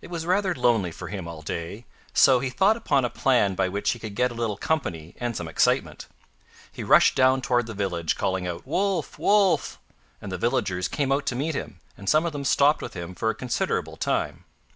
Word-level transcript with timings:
It 0.00 0.10
was 0.10 0.24
rather 0.26 0.54
lonely 0.54 0.92
for 0.92 1.08
him 1.08 1.26
all 1.26 1.42
day, 1.42 1.86
so 2.14 2.38
he 2.38 2.50
thought 2.50 2.76
upon 2.76 3.04
a 3.04 3.10
plan 3.10 3.56
by 3.56 3.68
which 3.68 3.90
he 3.90 3.98
could 3.98 4.14
get 4.14 4.30
a 4.30 4.34
little 4.34 4.56
company 4.56 5.16
and 5.18 5.36
some 5.36 5.48
excitement. 5.48 6.06
He 6.70 6.84
rushed 6.84 7.16
down 7.16 7.42
toward 7.42 7.66
the 7.66 7.74
village 7.74 8.16
calling 8.16 8.46
out 8.46 8.64
"Wolf, 8.64 9.18
Wolf," 9.18 9.80
and 10.22 10.30
the 10.30 10.38
villagers 10.38 10.86
came 10.86 11.10
out 11.10 11.26
to 11.26 11.34
meet 11.34 11.56
him, 11.56 11.80
and 11.96 12.08
some 12.08 12.24
of 12.24 12.32
them 12.32 12.44
stopped 12.44 12.80
with 12.80 12.94
him 12.94 13.12
for 13.12 13.28
a 13.28 13.34
considerable 13.34 13.96
time. 13.96 14.44